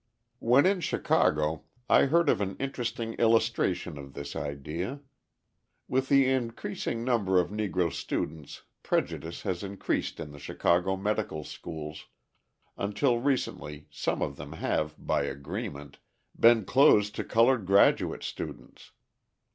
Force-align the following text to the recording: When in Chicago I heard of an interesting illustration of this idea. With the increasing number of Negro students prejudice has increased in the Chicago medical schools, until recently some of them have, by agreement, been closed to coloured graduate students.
When 0.39 0.65
in 0.65 0.81
Chicago 0.81 1.65
I 1.87 2.05
heard 2.07 2.27
of 2.27 2.41
an 2.41 2.57
interesting 2.57 3.13
illustration 3.19 3.99
of 3.99 4.15
this 4.15 4.35
idea. 4.35 5.01
With 5.87 6.09
the 6.09 6.27
increasing 6.27 7.03
number 7.03 7.39
of 7.39 7.51
Negro 7.51 7.93
students 7.93 8.63
prejudice 8.81 9.43
has 9.43 9.61
increased 9.61 10.19
in 10.19 10.31
the 10.31 10.39
Chicago 10.39 10.97
medical 10.97 11.43
schools, 11.43 12.07
until 12.77 13.19
recently 13.19 13.85
some 13.91 14.23
of 14.23 14.37
them 14.37 14.53
have, 14.53 14.95
by 14.97 15.21
agreement, 15.25 15.99
been 16.35 16.65
closed 16.65 17.13
to 17.13 17.23
coloured 17.23 17.67
graduate 17.67 18.23
students. 18.23 18.93